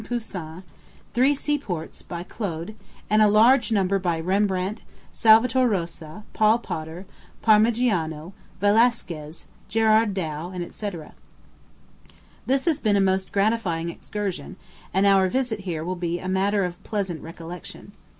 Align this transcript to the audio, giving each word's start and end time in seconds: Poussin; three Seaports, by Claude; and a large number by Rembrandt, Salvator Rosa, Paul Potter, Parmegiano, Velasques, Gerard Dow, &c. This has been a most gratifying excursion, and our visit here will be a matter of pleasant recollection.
Poussin; 0.03 0.63
three 1.13 1.35
Seaports, 1.35 2.01
by 2.01 2.23
Claude; 2.23 2.73
and 3.07 3.21
a 3.21 3.27
large 3.27 3.71
number 3.71 3.99
by 3.99 4.19
Rembrandt, 4.19 4.81
Salvator 5.13 5.67
Rosa, 5.67 6.23
Paul 6.33 6.57
Potter, 6.57 7.05
Parmegiano, 7.43 8.33
Velasques, 8.59 9.45
Gerard 9.69 10.15
Dow, 10.15 10.51
&c. 10.71 10.89
This 12.47 12.65
has 12.65 12.81
been 12.81 12.95
a 12.97 12.99
most 12.99 13.31
gratifying 13.31 13.91
excursion, 13.91 14.55
and 14.91 15.05
our 15.05 15.29
visit 15.29 15.59
here 15.59 15.83
will 15.83 15.95
be 15.95 16.17
a 16.17 16.27
matter 16.27 16.65
of 16.65 16.83
pleasant 16.83 17.21
recollection. 17.21 17.91